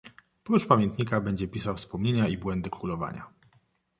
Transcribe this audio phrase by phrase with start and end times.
[0.43, 3.27] "Prócz pamiętnika będzie pisał wspomnienia i błędy królowania."